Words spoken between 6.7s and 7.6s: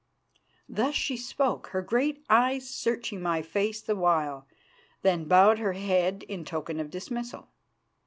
of dismissal.